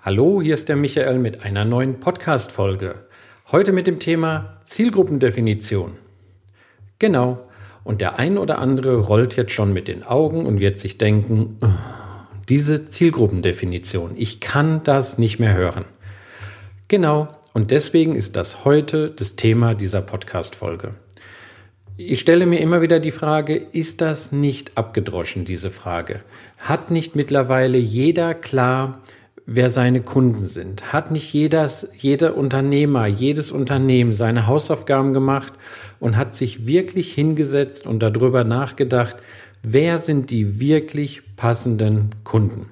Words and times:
Hallo, 0.00 0.40
hier 0.40 0.54
ist 0.54 0.68
der 0.68 0.76
Michael 0.76 1.18
mit 1.18 1.42
einer 1.42 1.64
neuen 1.64 1.98
Podcast-Folge. 1.98 2.94
Heute 3.50 3.72
mit 3.72 3.88
dem 3.88 3.98
Thema 3.98 4.60
Zielgruppendefinition. 4.62 5.96
Genau. 7.00 7.48
Und 7.82 8.00
der 8.00 8.16
ein 8.16 8.38
oder 8.38 8.58
andere 8.58 8.96
rollt 8.96 9.34
jetzt 9.34 9.50
schon 9.50 9.72
mit 9.72 9.88
den 9.88 10.04
Augen 10.04 10.46
und 10.46 10.60
wird 10.60 10.78
sich 10.78 10.98
denken, 10.98 11.58
diese 12.48 12.86
Zielgruppendefinition, 12.86 14.12
ich 14.16 14.38
kann 14.38 14.84
das 14.84 15.18
nicht 15.18 15.40
mehr 15.40 15.54
hören. 15.54 15.84
Genau. 16.86 17.26
Und 17.52 17.72
deswegen 17.72 18.14
ist 18.14 18.36
das 18.36 18.64
heute 18.64 19.10
das 19.10 19.34
Thema 19.34 19.74
dieser 19.74 20.00
Podcast-Folge. 20.00 20.92
Ich 21.96 22.20
stelle 22.20 22.46
mir 22.46 22.60
immer 22.60 22.82
wieder 22.82 23.00
die 23.00 23.10
Frage, 23.10 23.56
ist 23.56 24.00
das 24.00 24.30
nicht 24.30 24.78
abgedroschen, 24.78 25.44
diese 25.44 25.72
Frage? 25.72 26.20
Hat 26.56 26.92
nicht 26.92 27.16
mittlerweile 27.16 27.78
jeder 27.78 28.34
klar, 28.34 29.02
wer 29.50 29.70
seine 29.70 30.02
Kunden 30.02 30.46
sind? 30.46 30.92
Hat 30.92 31.10
nicht 31.10 31.32
jedes, 31.32 31.88
jeder 31.96 32.36
Unternehmer, 32.36 33.06
jedes 33.06 33.50
Unternehmen 33.50 34.12
seine 34.12 34.46
Hausaufgaben 34.46 35.14
gemacht 35.14 35.54
und 36.00 36.18
hat 36.18 36.34
sich 36.34 36.66
wirklich 36.66 37.14
hingesetzt 37.14 37.86
und 37.86 38.00
darüber 38.00 38.44
nachgedacht, 38.44 39.16
wer 39.62 39.98
sind 40.00 40.28
die 40.28 40.60
wirklich 40.60 41.22
passenden 41.36 42.10
Kunden? 42.24 42.68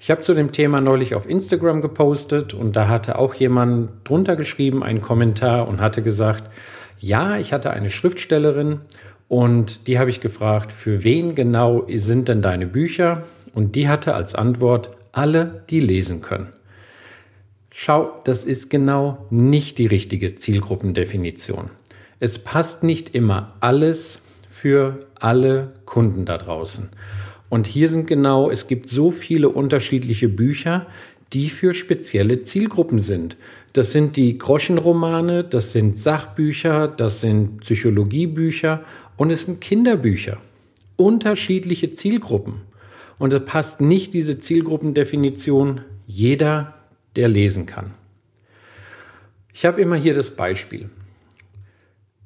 Ich 0.00 0.10
habe 0.10 0.22
zu 0.22 0.34
dem 0.34 0.50
Thema 0.50 0.80
neulich 0.80 1.14
auf 1.14 1.28
Instagram 1.28 1.80
gepostet 1.80 2.52
und 2.52 2.74
da 2.74 2.88
hatte 2.88 3.16
auch 3.16 3.34
jemand 3.34 3.90
drunter 4.02 4.34
geschrieben, 4.34 4.82
einen 4.82 5.00
Kommentar 5.00 5.68
und 5.68 5.80
hatte 5.80 6.02
gesagt, 6.02 6.50
ja, 6.98 7.38
ich 7.38 7.52
hatte 7.52 7.70
eine 7.70 7.90
Schriftstellerin 7.90 8.80
und 9.28 9.86
die 9.86 10.00
habe 10.00 10.10
ich 10.10 10.20
gefragt, 10.20 10.72
für 10.72 11.04
wen 11.04 11.36
genau 11.36 11.86
sind 11.94 12.26
denn 12.26 12.42
deine 12.42 12.66
Bücher? 12.66 13.22
Und 13.54 13.74
die 13.74 13.88
hatte 13.88 14.14
als 14.14 14.34
Antwort, 14.34 14.90
alle, 15.16 15.64
die 15.70 15.80
lesen 15.80 16.20
können. 16.20 16.48
Schau, 17.70 18.20
das 18.24 18.44
ist 18.44 18.68
genau 18.68 19.26
nicht 19.30 19.78
die 19.78 19.86
richtige 19.86 20.34
Zielgruppendefinition. 20.34 21.70
Es 22.20 22.38
passt 22.38 22.82
nicht 22.82 23.14
immer 23.14 23.54
alles 23.60 24.20
für 24.50 25.06
alle 25.18 25.72
Kunden 25.86 26.24
da 26.24 26.36
draußen. 26.38 26.90
Und 27.48 27.66
hier 27.66 27.88
sind 27.88 28.06
genau, 28.06 28.50
es 28.50 28.66
gibt 28.66 28.88
so 28.88 29.10
viele 29.10 29.48
unterschiedliche 29.48 30.28
Bücher, 30.28 30.86
die 31.32 31.48
für 31.48 31.74
spezielle 31.74 32.42
Zielgruppen 32.42 33.00
sind. 33.00 33.36
Das 33.72 33.92
sind 33.92 34.16
die 34.16 34.36
Groschenromane, 34.36 35.44
das 35.44 35.72
sind 35.72 35.96
Sachbücher, 35.96 36.88
das 36.88 37.20
sind 37.20 37.60
Psychologiebücher 37.60 38.84
und 39.16 39.30
es 39.30 39.44
sind 39.44 39.60
Kinderbücher. 39.60 40.38
Unterschiedliche 40.96 41.92
Zielgruppen. 41.94 42.65
Und 43.18 43.32
es 43.32 43.44
passt 43.44 43.80
nicht 43.80 44.14
diese 44.14 44.38
Zielgruppendefinition 44.38 45.82
jeder, 46.06 46.74
der 47.16 47.28
lesen 47.28 47.66
kann. 47.66 47.94
Ich 49.52 49.64
habe 49.64 49.80
immer 49.80 49.96
hier 49.96 50.14
das 50.14 50.30
Beispiel. 50.30 50.86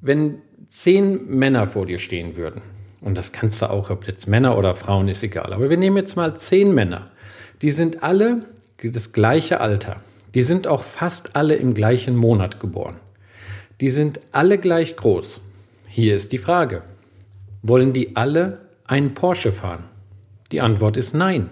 Wenn 0.01 0.43
zehn 0.67 1.27
Männer 1.29 1.67
vor 1.69 1.87
dir 1.87 1.99
stehen 1.99 2.37
würden, 2.37 2.63
und 3.01 3.17
das 3.17 3.33
kannst 3.33 3.63
du 3.63 3.71
auch, 3.71 3.91
ob 3.91 4.07
jetzt 4.07 4.27
Männer 4.27 4.59
oder 4.59 4.75
Frauen, 4.75 5.09
ist 5.09 5.23
egal, 5.23 5.53
aber 5.53 5.71
wir 5.71 5.77
nehmen 5.77 5.97
jetzt 5.97 6.17
mal 6.17 6.37
zehn 6.37 6.75
Männer, 6.75 7.11
die 7.63 7.71
sind 7.71 8.03
alle 8.03 8.45
das 8.83 9.13
gleiche 9.13 9.61
Alter. 9.61 10.03
Die 10.35 10.43
sind 10.43 10.67
auch 10.67 10.83
fast 10.83 11.37
alle 11.37 11.57
im 11.57 11.75
gleichen 11.75 12.17
Monat 12.17 12.61
geboren. 12.61 12.97
Die 13.81 13.91
sind 13.91 14.21
alle 14.33 14.59
gleich 14.59 14.97
groß. 14.97 15.41
Hier 15.87 16.15
ist 16.15 16.33
die 16.33 16.39
Frage. 16.39 16.83
Wollen 17.63 17.93
die 17.93 18.17
alle 18.17 18.61
einen 18.87 19.15
Porsche 19.15 19.53
fahren? 19.53 19.90
Die 20.53 20.61
Antwort 20.61 20.97
ist 20.97 21.15
nein. 21.15 21.51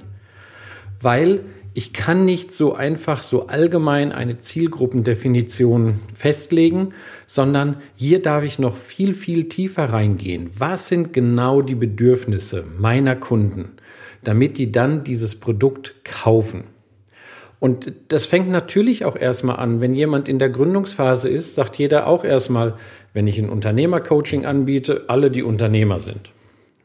Weil 1.00 1.40
ich 1.74 1.92
kann 1.92 2.24
nicht 2.24 2.50
so 2.50 2.74
einfach 2.74 3.22
so 3.22 3.46
allgemein 3.46 4.10
eine 4.10 4.38
Zielgruppendefinition 4.38 6.00
festlegen, 6.12 6.88
sondern 7.26 7.76
hier 7.94 8.20
darf 8.20 8.42
ich 8.42 8.58
noch 8.58 8.76
viel, 8.76 9.14
viel 9.14 9.48
tiefer 9.48 9.84
reingehen. 9.84 10.50
Was 10.58 10.88
sind 10.88 11.12
genau 11.12 11.62
die 11.62 11.76
Bedürfnisse 11.76 12.64
meiner 12.78 13.14
Kunden, 13.14 13.72
damit 14.24 14.58
die 14.58 14.72
dann 14.72 15.04
dieses 15.04 15.36
Produkt 15.36 16.04
kaufen? 16.04 16.64
Und 17.60 17.92
das 18.08 18.26
fängt 18.26 18.50
natürlich 18.50 19.04
auch 19.04 19.16
erstmal 19.16 19.56
an. 19.56 19.80
Wenn 19.80 19.94
jemand 19.94 20.28
in 20.28 20.38
der 20.38 20.48
Gründungsphase 20.48 21.28
ist, 21.28 21.54
sagt 21.54 21.76
jeder 21.76 22.06
auch 22.06 22.24
erstmal, 22.24 22.74
wenn 23.12 23.26
ich 23.26 23.38
ein 23.38 23.50
Unternehmercoaching 23.50 24.44
anbiete, 24.44 25.04
alle 25.08 25.30
die 25.30 25.42
Unternehmer 25.42 25.98
sind. 25.98 26.32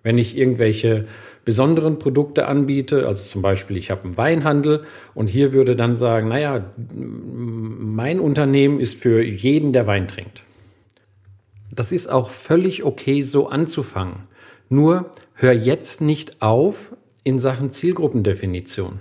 Wenn 0.02 0.18
ich 0.18 0.38
irgendwelche 0.38 1.06
besonderen 1.46 2.00
Produkte 2.00 2.48
anbiete, 2.48 3.08
also 3.08 3.24
zum 3.24 3.42
Beispiel 3.42 3.78
ich 3.78 3.92
habe 3.92 4.06
einen 4.06 4.18
Weinhandel 4.18 4.84
und 5.14 5.28
hier 5.28 5.52
würde 5.54 5.76
dann 5.76 5.96
sagen, 5.96 6.30
naja, 6.30 6.66
mein 6.96 8.20
Unternehmen 8.20 8.80
ist 8.80 8.96
für 8.96 9.22
jeden, 9.22 9.74
der 9.74 9.88
Wein 9.88 10.08
trinkt. 10.08 10.44
Das 11.72 11.92
ist 11.92 12.08
auch 12.08 12.30
völlig 12.30 12.84
okay, 12.84 13.24
so 13.24 13.48
anzufangen. 13.48 14.28
Nur 14.70 15.12
hör 15.34 15.54
jetzt 15.54 16.02
nicht 16.02 16.42
auf 16.42 16.96
in 17.24 17.40
Sachen 17.40 17.72
Zielgruppendefinition. 17.72 19.00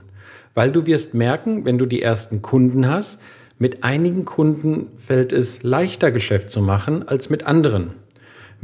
Weil 0.54 0.72
du 0.72 0.86
wirst 0.86 1.14
merken, 1.14 1.64
wenn 1.64 1.78
du 1.78 1.86
die 1.86 2.02
ersten 2.02 2.42
Kunden 2.42 2.88
hast, 2.88 3.19
mit 3.58 3.84
einigen 3.84 4.25
Kunden 4.25 4.88
fällt 4.98 5.32
es 5.32 5.62
leichter 5.62 6.10
Geschäft 6.10 6.50
zu 6.50 6.60
machen 6.60 7.06
als 7.06 7.31
mit 7.31 7.47
anderen. 7.47 7.92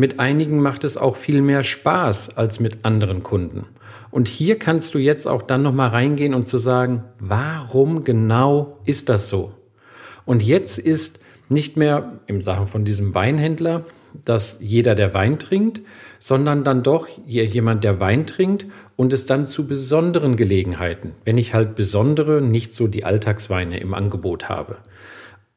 Mit 0.01 0.21
einigen 0.21 0.61
macht 0.61 0.85
es 0.85 0.97
auch 0.97 1.17
viel 1.17 1.43
mehr 1.43 1.65
Spaß 1.65 2.37
als 2.37 2.61
mit 2.61 2.85
anderen 2.85 3.25
Kunden. 3.25 3.67
Und 4.13 4.29
hier 4.29 4.57
kannst 4.57 4.95
du 4.95 4.99
jetzt 4.99 5.27
auch 5.27 5.43
dann 5.43 5.63
nochmal 5.63 5.89
reingehen 5.89 6.35
und 6.35 6.47
zu 6.47 6.57
sagen, 6.57 7.03
warum 7.19 8.05
genau 8.05 8.79
ist 8.85 9.09
das 9.09 9.29
so? 9.29 9.53
Und 10.25 10.45
jetzt 10.45 10.79
ist 10.79 11.19
nicht 11.49 11.77
mehr 11.77 12.21
im 12.29 12.43
Sachen 12.43 12.69
von 12.69 12.85
diesem 12.85 13.13
Weinhändler, 13.17 13.87
dass 14.25 14.59
jeder, 14.61 14.95
der 14.95 15.15
Wein 15.15 15.41
trinkt, 15.41 15.81
sondern 16.21 16.63
dann 16.63 16.85
doch 16.85 17.09
jemand, 17.27 17.83
der 17.83 17.99
Wein 17.99 18.25
trinkt 18.25 18.67
und 18.95 19.13
es 19.13 19.27
dann 19.27 19.47
zu 19.47 19.67
besonderen 19.67 20.37
Gelegenheiten, 20.37 21.15
wenn 21.25 21.39
ich 21.39 21.55
halt 21.55 21.75
besondere, 21.75 22.41
nicht 22.41 22.73
so 22.73 22.87
die 22.87 23.03
Alltagsweine 23.05 23.81
im 23.81 23.95
Angebot 23.95 24.49
habe 24.49 24.77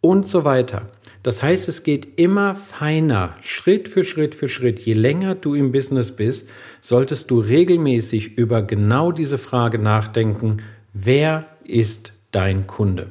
und 0.01 0.27
so 0.27 0.43
weiter. 0.43 0.87
Das 1.23 1.43
heißt, 1.43 1.69
es 1.69 1.83
geht 1.83 2.19
immer 2.19 2.55
feiner, 2.55 3.35
Schritt 3.41 3.87
für 3.87 4.03
Schritt 4.03 4.33
für 4.33 4.49
Schritt. 4.49 4.79
Je 4.79 4.93
länger 4.93 5.35
du 5.35 5.53
im 5.53 5.71
Business 5.71 6.11
bist, 6.11 6.49
solltest 6.81 7.29
du 7.29 7.39
regelmäßig 7.39 8.37
über 8.37 8.63
genau 8.63 9.11
diese 9.11 9.37
Frage 9.37 9.77
nachdenken, 9.77 10.57
wer 10.93 11.45
ist 11.63 12.13
dein 12.31 12.65
Kunde? 12.65 13.07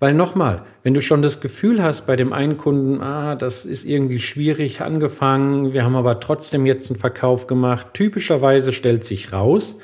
Weil 0.00 0.14
nochmal, 0.14 0.62
wenn 0.84 0.94
du 0.94 1.00
schon 1.00 1.22
das 1.22 1.40
Gefühl 1.40 1.82
hast 1.82 2.06
bei 2.06 2.14
dem 2.14 2.32
einen 2.32 2.56
Kunden, 2.56 3.00
ah, 3.00 3.34
das 3.34 3.64
ist 3.64 3.84
irgendwie 3.84 4.20
schwierig 4.20 4.80
angefangen, 4.80 5.72
wir 5.72 5.82
haben 5.82 5.96
aber 5.96 6.20
trotzdem 6.20 6.66
jetzt 6.66 6.90
einen 6.90 7.00
Verkauf 7.00 7.46
gemacht, 7.48 7.88
typischerweise 7.94 8.72
stellt 8.72 9.02
sich 9.02 9.32
raus, 9.32 9.76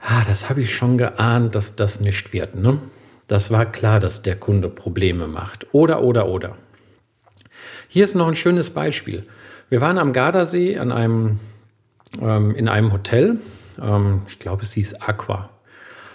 ah, 0.00 0.22
das 0.26 0.48
habe 0.48 0.62
ich 0.62 0.74
schon 0.74 0.96
geahnt, 0.96 1.54
dass 1.54 1.74
das 1.74 2.00
nicht 2.00 2.32
wird. 2.32 2.54
Ne? 2.54 2.78
Das 3.26 3.50
war 3.50 3.66
klar, 3.66 4.00
dass 4.00 4.22
der 4.22 4.36
Kunde 4.36 4.68
Probleme 4.68 5.26
macht. 5.26 5.66
Oder, 5.72 6.02
oder, 6.02 6.28
oder. 6.28 6.56
Hier 7.88 8.04
ist 8.04 8.14
noch 8.14 8.28
ein 8.28 8.34
schönes 8.34 8.70
Beispiel. 8.70 9.24
Wir 9.70 9.80
waren 9.80 9.98
am 9.98 10.12
Gardasee 10.12 10.78
an 10.78 10.92
einem, 10.92 11.38
ähm, 12.20 12.54
in 12.54 12.68
einem 12.68 12.92
Hotel. 12.92 13.38
Ähm, 13.80 14.22
ich 14.28 14.38
glaube, 14.38 14.62
es 14.62 14.72
hieß 14.72 15.00
Aqua. 15.00 15.50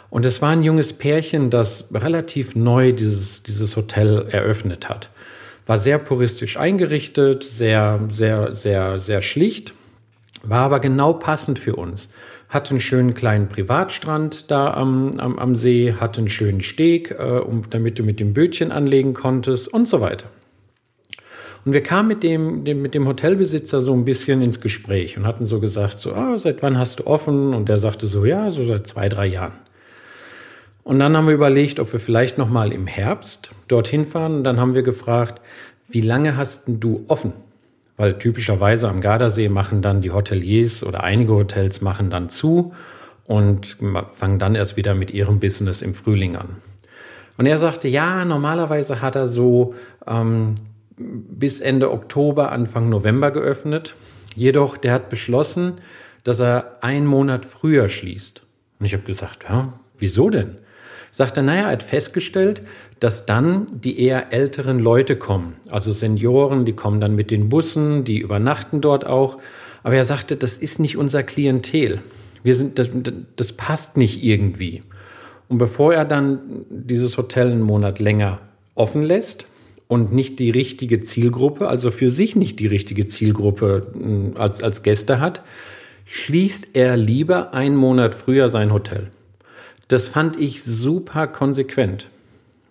Und 0.10 0.26
es 0.26 0.42
war 0.42 0.50
ein 0.50 0.64
junges 0.64 0.94
Pärchen, 0.94 1.50
das 1.50 1.90
relativ 1.94 2.56
neu 2.56 2.94
dieses, 2.94 3.44
dieses 3.44 3.76
Hotel 3.76 4.28
eröffnet 4.30 4.90
hat. 4.90 5.10
War 5.68 5.78
sehr 5.78 6.00
puristisch 6.00 6.58
eingerichtet, 6.58 7.44
sehr, 7.44 8.00
sehr, 8.12 8.54
sehr, 8.54 9.00
sehr 9.00 9.22
schlicht, 9.22 9.74
war 10.42 10.62
aber 10.66 10.80
genau 10.80 11.14
passend 11.14 11.60
für 11.60 11.76
uns. 11.76 12.10
Hatte 12.50 12.72
einen 12.72 12.82
schönen 12.82 13.14
kleinen 13.14 13.48
Privatstrand 13.48 14.52
da 14.52 14.74
am, 14.74 15.20
am, 15.20 15.40
am 15.40 15.56
See, 15.56 15.94
hatte 15.94 16.20
einen 16.20 16.30
schönen 16.30 16.62
Steg, 16.62 17.12
äh, 17.12 17.40
um, 17.40 17.62
damit 17.70 17.98
du 18.00 18.04
mit 18.04 18.20
dem 18.20 18.34
Bötchen 18.34 18.72
anlegen 18.72 19.14
konntest 19.14 19.68
und 19.68 19.88
so 19.88 20.02
weiter. 20.02 20.26
Und 21.66 21.74
wir 21.74 21.84
kamen 21.84 22.08
mit 22.08 22.24
dem, 22.24 22.64
dem, 22.64 22.82
mit 22.82 22.96
dem 22.96 23.08
Hotelbesitzer 23.08 23.82
so 23.82 23.94
ein 23.94 24.06
bisschen 24.06 24.42
ins 24.42 24.62
Gespräch 24.62 25.18
und 25.18 25.28
hatten 25.28 25.46
so 25.46 25.60
gesagt, 25.60 26.00
so, 26.00 26.14
ah, 26.14 26.40
seit 26.40 26.64
wann 26.64 26.78
hast 26.78 27.00
du 27.00 27.08
offen? 27.08 27.54
Und 27.54 27.70
der 27.70 27.80
sagte 27.80 28.08
so, 28.08 28.26
ja, 28.26 28.50
so 28.50 28.66
seit 28.66 28.88
zwei, 28.88 29.10
drei 29.10 29.28
Jahren. 29.28 29.60
Und 30.84 30.98
dann 31.00 31.16
haben 31.16 31.28
wir 31.28 31.36
überlegt, 31.36 31.80
ob 31.80 31.94
wir 31.94 32.00
vielleicht 32.00 32.38
noch 32.38 32.50
mal 32.50 32.72
im 32.72 32.88
Herbst 32.88 33.52
dorthin 33.68 34.06
fahren. 34.06 34.38
Und 34.38 34.44
dann 34.44 34.60
haben 34.60 34.74
wir 34.74 34.82
gefragt, 34.82 35.42
wie 35.88 36.02
lange 36.02 36.38
hast 36.38 36.64
du 36.66 37.04
offen? 37.08 37.34
Weil 38.00 38.18
typischerweise 38.18 38.88
am 38.88 39.02
Gardasee 39.02 39.50
machen 39.50 39.82
dann 39.82 40.00
die 40.00 40.12
Hoteliers 40.12 40.86
oder 40.86 41.04
einige 41.04 41.34
Hotels 41.34 41.82
machen 41.82 42.10
dann 42.10 42.30
zu 42.30 42.74
und 43.26 43.76
fangen 44.14 44.40
dann 44.40 44.56
erst 44.56 44.78
wieder 44.78 44.96
mit 44.96 45.12
ihrem 45.12 45.42
Business 45.42 45.82
im 45.82 45.94
Frühling 45.94 46.38
an. 46.38 46.48
Und 47.38 47.46
er 47.46 47.58
sagte, 47.58 47.90
ja, 47.90 48.24
normalerweise 48.24 49.02
hat 49.02 49.18
er 49.18 49.28
so 49.28 49.74
ähm, 50.08 50.56
bis 50.96 51.60
Ende 51.60 51.92
Oktober, 51.92 52.54
Anfang 52.54 52.88
November 52.88 53.32
geöffnet. 53.32 53.96
Jedoch, 54.34 54.78
der 54.78 54.94
hat 54.94 55.10
beschlossen, 55.10 55.74
dass 56.24 56.40
er 56.40 56.78
einen 56.80 57.06
Monat 57.06 57.44
früher 57.44 57.90
schließt. 57.90 58.42
Und 58.80 58.86
ich 58.86 58.94
habe 58.94 59.04
gesagt, 59.04 59.44
ja, 59.50 59.74
wieso 59.98 60.30
denn? 60.30 60.56
Sagt 61.12 61.38
er, 61.38 61.44
naja, 61.44 61.64
er 61.64 61.72
hat 61.72 61.84
festgestellt, 61.84 62.62
dass 63.00 63.26
dann 63.26 63.66
die 63.72 64.00
eher 64.00 64.34
älteren 64.34 64.80
Leute 64.80 65.16
kommen. 65.16 65.56
Also 65.70 65.94
Senioren, 65.94 66.66
die 66.66 66.74
kommen 66.74 67.00
dann 67.00 67.16
mit 67.16 67.32
den 67.32 67.50
Bussen, 67.50 68.04
die 68.04 68.20
übernachten 68.20 68.82
dort 68.82 69.06
auch. 69.06 69.38
Aber 69.84 69.96
er 69.96 70.06
sagte, 70.06 70.36
das 70.36 70.58
ist 70.58 70.80
nicht 70.80 70.98
unser 70.98 71.24
Klientel. 71.24 72.02
Wir 72.44 72.56
sind, 72.56 72.80
das, 72.80 72.90
das 73.36 73.54
passt 73.54 73.98
nicht 73.98 74.24
irgendwie. 74.24 74.82
Und 75.48 75.58
bevor 75.58 75.94
er 75.94 76.06
dann 76.06 76.66
dieses 76.70 77.18
Hotel 77.18 77.52
einen 77.52 77.62
Monat 77.62 78.00
länger 78.00 78.40
offen 78.76 79.02
lässt 79.02 79.48
und 79.88 80.14
nicht 80.14 80.40
die 80.40 80.52
richtige 80.52 81.02
Zielgruppe, 81.02 81.68
also 81.68 81.90
für 81.92 82.12
sich 82.12 82.36
nicht 82.36 82.60
die 82.60 82.68
richtige 82.68 83.08
Zielgruppe 83.08 83.88
hm, 83.94 84.34
als, 84.36 84.62
als 84.62 84.84
Gäste 84.84 85.20
hat, 85.20 85.42
schließt 86.06 86.70
er 86.74 86.98
lieber 86.98 87.54
einen 87.54 87.76
Monat 87.76 88.16
früher 88.16 88.50
sein 88.50 88.72
Hotel. 88.72 89.10
Das 89.90 90.08
fand 90.08 90.40
ich 90.40 90.64
super 90.64 91.28
konsequent. 91.28 92.10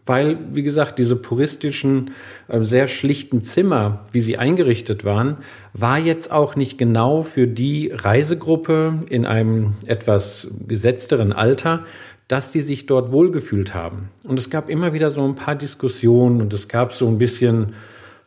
Weil, 0.06 0.38
wie 0.54 0.62
gesagt, 0.62 0.98
diese 0.98 1.16
puristischen, 1.16 2.12
äh, 2.48 2.62
sehr 2.62 2.88
schlichten 2.88 3.42
Zimmer, 3.42 4.06
wie 4.10 4.20
sie 4.20 4.38
eingerichtet 4.38 5.04
waren, 5.04 5.36
war 5.74 5.98
jetzt 5.98 6.32
auch 6.32 6.56
nicht 6.56 6.78
genau 6.78 7.22
für 7.22 7.46
die 7.46 7.92
Reisegruppe 7.92 9.00
in 9.10 9.26
einem 9.26 9.74
etwas 9.86 10.50
gesetzteren 10.66 11.34
Alter, 11.34 11.84
dass 12.26 12.52
die 12.52 12.62
sich 12.62 12.86
dort 12.86 13.10
wohlgefühlt 13.10 13.74
haben. 13.74 14.08
Und 14.26 14.38
es 14.38 14.48
gab 14.48 14.70
immer 14.70 14.94
wieder 14.94 15.10
so 15.10 15.22
ein 15.24 15.34
paar 15.34 15.56
Diskussionen 15.56 16.40
und 16.40 16.54
es 16.54 16.68
gab 16.68 16.94
so 16.94 17.06
ein 17.06 17.18
bisschen, 17.18 17.74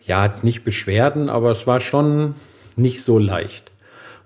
ja, 0.01 0.25
jetzt 0.25 0.43
nicht 0.43 0.63
Beschwerden, 0.63 1.29
aber 1.29 1.49
es 1.49 1.65
war 1.65 1.79
schon 1.79 2.35
nicht 2.75 3.03
so 3.03 3.17
leicht. 3.17 3.70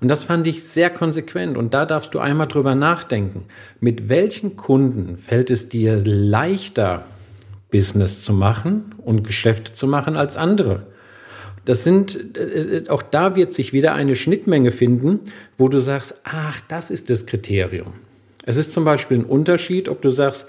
Und 0.05 0.09
das 0.09 0.23
fand 0.23 0.45
ich 0.45 0.63
sehr 0.63 0.91
konsequent. 0.91 1.57
Und 1.57 1.73
da 1.73 1.87
darfst 1.87 2.13
du 2.13 2.19
einmal 2.19 2.45
drüber 2.45 2.75
nachdenken. 2.75 3.45
Mit 3.79 4.07
welchen 4.07 4.55
Kunden 4.55 5.17
fällt 5.17 5.49
es 5.49 5.67
dir 5.67 5.99
leichter, 6.05 7.05
Business 7.71 8.23
zu 8.23 8.31
machen 8.31 8.93
und 9.03 9.23
Geschäfte 9.23 9.71
zu 9.71 9.87
machen 9.87 10.15
als 10.15 10.37
andere? 10.37 10.83
Das 11.65 11.83
sind, 11.83 12.37
äh, 12.37 12.83
auch 12.87 13.01
da 13.01 13.35
wird 13.35 13.51
sich 13.51 13.73
wieder 13.73 13.95
eine 13.95 14.15
Schnittmenge 14.15 14.71
finden, 14.71 15.21
wo 15.57 15.69
du 15.69 15.79
sagst, 15.79 16.21
ach, 16.23 16.61
das 16.67 16.91
ist 16.91 17.09
das 17.09 17.25
Kriterium. 17.25 17.93
Es 18.43 18.57
ist 18.57 18.73
zum 18.73 18.85
Beispiel 18.85 19.17
ein 19.17 19.25
Unterschied, 19.25 19.89
ob 19.89 20.03
du 20.03 20.11
sagst, 20.11 20.45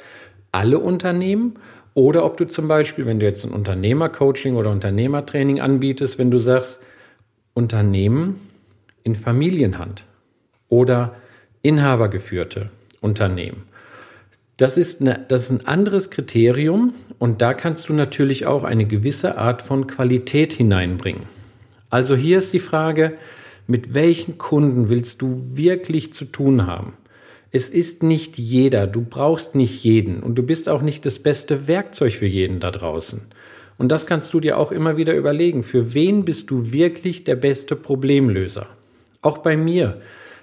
alle 0.52 0.78
Unternehmen 0.80 1.54
oder 1.94 2.26
ob 2.26 2.36
du 2.36 2.44
zum 2.44 2.68
Beispiel, 2.68 3.06
wenn 3.06 3.20
du 3.20 3.24
jetzt 3.24 3.42
ein 3.46 3.52
Unternehmercoaching 3.52 4.54
oder 4.54 4.70
Unternehmertraining 4.70 5.62
anbietest, 5.62 6.18
wenn 6.18 6.30
du 6.30 6.36
sagst, 6.36 6.78
Unternehmen 7.54 8.45
in 9.06 9.14
Familienhand 9.14 10.02
oder 10.68 11.14
inhabergeführte 11.62 12.70
Unternehmen. 13.00 13.62
Das 14.56 14.76
ist, 14.76 15.00
eine, 15.00 15.24
das 15.28 15.44
ist 15.44 15.50
ein 15.50 15.66
anderes 15.66 16.10
Kriterium 16.10 16.92
und 17.20 17.40
da 17.40 17.54
kannst 17.54 17.88
du 17.88 17.92
natürlich 17.92 18.46
auch 18.46 18.64
eine 18.64 18.84
gewisse 18.84 19.38
Art 19.38 19.62
von 19.62 19.86
Qualität 19.86 20.52
hineinbringen. 20.52 21.22
Also 21.88 22.16
hier 22.16 22.38
ist 22.38 22.52
die 22.52 22.58
Frage, 22.58 23.12
mit 23.68 23.94
welchen 23.94 24.38
Kunden 24.38 24.88
willst 24.88 25.22
du 25.22 25.42
wirklich 25.52 26.12
zu 26.12 26.24
tun 26.24 26.66
haben? 26.66 26.94
Es 27.52 27.70
ist 27.70 28.02
nicht 28.02 28.36
jeder, 28.38 28.88
du 28.88 29.02
brauchst 29.02 29.54
nicht 29.54 29.84
jeden 29.84 30.20
und 30.20 30.34
du 30.34 30.42
bist 30.42 30.68
auch 30.68 30.82
nicht 30.82 31.06
das 31.06 31.20
beste 31.20 31.68
Werkzeug 31.68 32.14
für 32.14 32.26
jeden 32.26 32.58
da 32.58 32.72
draußen. 32.72 33.20
Und 33.78 33.92
das 33.92 34.04
kannst 34.06 34.34
du 34.34 34.40
dir 34.40 34.58
auch 34.58 34.72
immer 34.72 34.96
wieder 34.96 35.14
überlegen. 35.14 35.62
Für 35.62 35.94
wen 35.94 36.24
bist 36.24 36.50
du 36.50 36.72
wirklich 36.72 37.22
der 37.22 37.36
beste 37.36 37.76
Problemlöser? 37.76 38.68
Auch 39.26 39.38
bei 39.38 39.56
mir. 39.56 40.00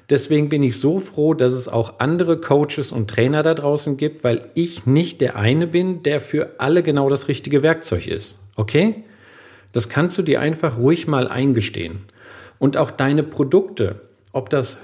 Deswegen 0.10 0.50
bin 0.50 0.62
ich 0.62 0.78
so 0.78 1.00
froh, 1.00 1.34
dass 1.34 1.54
es 1.54 1.70
auch 1.70 2.00
andere 2.00 2.36
Coaches 2.42 2.92
und 2.92 3.10
Trainer 3.10 3.42
da 3.42 3.54
draußen 3.54 3.96
gibt, 3.96 4.26
weil 4.26 4.50
ich 4.56 4.86
nicht 4.86 5.22
der 5.22 5.38
eine 5.38 5.68
bin, 5.68 6.04
der 6.04 6.20
für 6.20 6.56
alle 6.58 6.84
genau 6.84 7.08
das 7.08 7.30
richtige 7.30 7.64
Werkzeug 7.64 8.08
ist. 8.08 8.38
Okay? 8.58 9.06
Das 9.72 9.88
kannst 9.88 10.18
du 10.18 10.22
dir 10.22 10.42
einfach 10.42 10.78
ruhig 10.78 11.08
mal 11.08 11.30
eingestehen. 11.30 12.02
Und 12.60 12.76
auch 12.76 12.92
deine 12.92 13.24
Produkte, 13.24 14.02
ob 14.34 14.50
das 14.50 14.76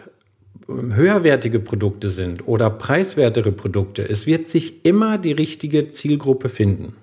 höherwertige 0.70 1.60
Produkte 1.60 2.08
sind 2.08 2.48
oder 2.48 2.70
preiswertere 2.70 3.52
Produkte, 3.52 4.08
es 4.08 4.26
wird 4.28 4.48
sich 4.48 4.86
immer 4.86 5.18
die 5.18 5.34
richtige 5.34 5.90
Zielgruppe 5.90 6.48
finden. 6.48 6.96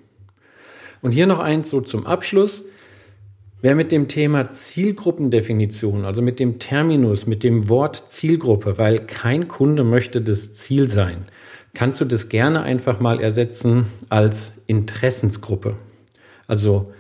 Und 1.03 1.13
hier 1.13 1.27
noch 1.27 1.41
eins 1.41 1.69
so 1.69 1.83
zum 1.83 2.07
Abschluss. 2.07 2.65
Wer 3.67 3.75
mit 3.75 3.91
dem 3.91 4.07
Thema 4.07 4.49
Zielgruppendefinition, 4.49 6.05
also 6.05 6.23
mit 6.23 6.39
dem 6.39 6.61
Terminus, 6.61 7.27
mit 7.27 7.43
dem 7.43 7.69
Wort 7.69 8.05
Zielgruppe, 8.07 8.79
weil 8.79 9.01
kein 9.01 9.49
Kunde 9.49 9.83
möchte 9.83 10.23
das 10.23 10.53
Ziel 10.53 10.87
sein, 10.87 11.25
kannst 11.75 12.01
du 12.01 12.05
das 12.05 12.29
gerne 12.29 12.63
einfach 12.63 13.01
mal 13.01 13.21
ersetzen 13.21 13.87
als 14.09 14.53
Interessensgruppe. 14.69 15.75
Also 16.47 16.93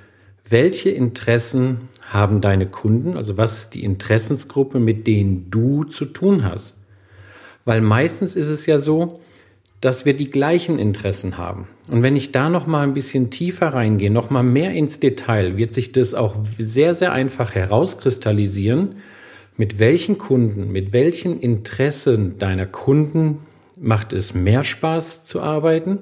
welche 0.51 0.91
Interessen 0.91 1.83
haben 2.03 2.41
deine 2.41 2.67
Kunden? 2.67 3.17
Also 3.17 3.37
was 3.37 3.59
ist 3.59 3.75
die 3.75 3.85
Interessensgruppe, 3.85 4.81
mit 4.81 5.07
denen 5.07 5.49
du 5.53 5.85
zu 5.85 6.05
tun 6.05 6.45
hast? 6.45 6.75
Weil 7.65 7.81
meistens 7.81 8.35
ist 8.35 8.49
es 8.49 8.67
ja 8.67 8.81
so, 8.81 9.21
dass 9.87 10.05
wir 10.05 10.15
die 10.15 10.31
gleichen 10.31 10.81
Interessen 10.81 11.39
haben. 11.39 11.69
Und 11.89 12.03
wenn 12.03 12.17
ich 12.17 12.33
da 12.33 12.49
noch 12.49 12.67
mal 12.67 12.83
ein 12.83 12.93
bisschen 12.93 13.31
tiefer 13.31 13.69
reingehe, 13.69 14.11
noch 14.11 14.31
mal 14.31 14.43
mehr 14.43 14.73
ins 14.73 14.99
Detail, 14.99 15.59
wird 15.59 15.73
sich 15.73 15.93
das 15.93 16.13
auch 16.13 16.35
sehr 16.59 16.97
sehr 16.97 17.13
einfach 17.13 17.55
herauskristallisieren, 17.55 18.97
mit 19.57 19.79
welchen 19.79 20.19
Kunden, 20.19 20.73
mit 20.73 20.93
welchen 20.93 21.39
Interessen 21.39 22.37
deiner 22.37 22.67
Kunden 22.67 23.39
macht 23.77 24.13
es 24.13 24.35
mehr 24.35 24.65
Spaß 24.65 25.25
zu 25.25 25.41
arbeiten 25.41 26.01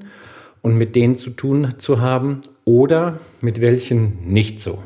und 0.62 0.78
mit 0.78 0.96
denen 0.96 1.16
zu 1.16 1.28
tun 1.28 1.74
zu 1.76 2.00
haben 2.00 2.40
oder 2.64 3.18
mit 3.42 3.60
welchen 3.60 4.32
nicht 4.32 4.60
so. 4.60 4.82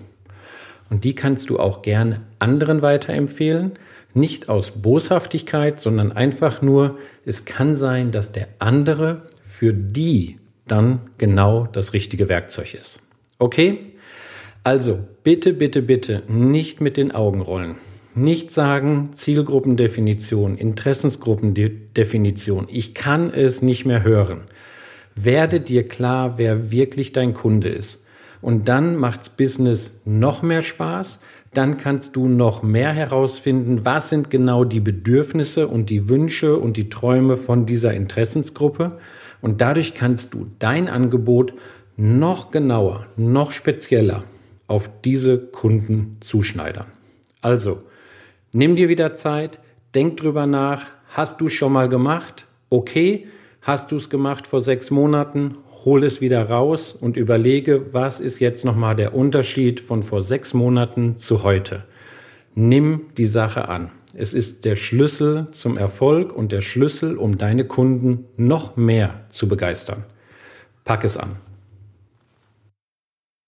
Und 0.91 1.05
die 1.05 1.15
kannst 1.15 1.51
du 1.51 1.59
auch 1.59 1.83
gern 1.83 2.25
anderen 2.39 2.83
weiterempfehlen 2.83 3.73
nicht 4.15 4.49
aus 4.49 4.71
Boshaftigkeit, 4.71 5.81
sondern 5.81 6.13
einfach 6.13 6.63
nur, 6.63 6.99
es 7.25 7.45
kann 7.45 7.77
sein, 7.77 8.11
dass 8.11 8.33
der 8.33 8.49
andere 8.59 9.23
für 9.47 9.73
die 9.73 10.37
dann 10.67 11.01
genau 11.19 11.69
das 11.71 11.93
richtige 11.93 12.29
Werkzeug 12.29 12.75
ist. 12.75 13.01
Okay? 13.39 13.93
Also 14.65 14.99
bitte, 15.23 15.55
bitte, 15.55 15.83
bitte 15.83 16.25
nicht 16.29 16.81
mit 16.81 16.97
den 16.97 17.13
Augen 17.13 17.41
rollen. 17.41 17.77
Nicht 18.15 18.51
sagen 18.51 19.11
Zielgruppendefinition, 19.13 20.59
Interessensgruppendefinition. 20.59 22.67
Ich 22.71 22.95
kann 22.95 23.33
es 23.33 23.63
nicht 23.63 23.85
mehr 23.85 24.03
hören. 24.03 24.45
Werde 25.15 25.61
dir 25.61 25.87
klar, 25.87 26.39
wer 26.39 26.73
wirklich 26.73 27.13
dein 27.13 27.35
Kunde 27.35 27.69
ist. 27.69 28.01
Und 28.41 28.69
dann 28.69 28.97
macht's 28.97 29.29
Business 29.29 29.93
noch 30.05 30.43
mehr 30.43 30.63
Spaß, 30.63 31.21
dann 31.55 31.77
kannst 31.77 32.15
du 32.15 32.29
noch 32.29 32.63
mehr 32.63 32.93
herausfinden, 32.93 33.85
was 33.85 34.11
sind 34.11 34.31
genau 34.31 34.65
die 34.65 34.81
Bedürfnisse 34.81 35.67
und 35.67 35.91
die 35.91 36.09
Wünsche 36.09 36.57
und 36.59 36.77
die 36.77 36.89
Träume 36.89 37.37
von 37.37 37.67
dieser 37.67 37.95
Interessensgruppe. 37.95 38.99
Und 39.41 39.61
dadurch 39.61 39.95
kannst 39.95 40.35
du 40.35 40.47
dein 40.59 40.89
Angebot 40.89 41.55
noch 41.97 42.51
genauer, 42.51 43.07
noch 43.17 43.53
spezieller 43.53 44.25
auf 44.67 44.91
diese 45.05 45.39
Kunden 45.39 46.19
zuschneidern. 46.21 46.87
Also, 47.41 47.79
nimm 48.53 48.77
dir 48.77 48.89
wieder 48.89 49.15
Zeit, 49.17 49.59
denk 49.95 50.19
drüber 50.19 50.47
nach, 50.47 50.87
hast 51.09 51.41
du 51.41 51.49
schon 51.49 51.73
mal 51.73 51.89
gemacht? 51.89 52.47
Okay, 52.69 53.27
hast 53.63 53.91
du 53.91 53.97
es 53.97 54.11
gemacht 54.11 54.47
vor 54.47 54.61
sechs 54.61 54.91
Monaten? 54.91 55.57
Hol 55.89 56.05
es 56.05 56.21
wieder 56.21 56.51
raus 56.51 56.93
und 56.93 57.17
überlege, 57.17 57.95
was 57.95 58.21
ist 58.21 58.41
jetzt 58.41 58.63
nochmal 58.63 58.95
der 58.95 59.15
Unterschied 59.15 59.81
von 59.81 60.03
vor 60.03 60.23
sechs 60.23 60.53
Monaten 60.53 61.17
zu 61.17 61.45
heute. 61.45 61.83
Nimm 62.55 63.07
die 63.17 63.25
Sache 63.25 63.71
an. 63.71 63.91
Es 64.13 64.35
ist 64.35 64.67
der 64.67 64.77
Schlüssel 64.77 65.47
zum 65.53 65.79
Erfolg 65.79 66.37
und 66.37 66.53
der 66.53 66.61
Schlüssel, 66.61 67.17
um 67.17 67.39
deine 67.39 67.65
Kunden 67.65 68.27
noch 68.37 68.77
mehr 68.77 69.25
zu 69.31 69.49
begeistern. 69.49 70.05
Pack 70.85 71.05
es 71.05 71.17
an. 71.17 71.37